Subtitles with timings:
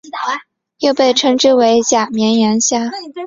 [0.79, 2.89] 又被称之为假绵羊虾。